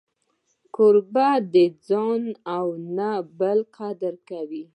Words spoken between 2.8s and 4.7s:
نه بل قدر کوي.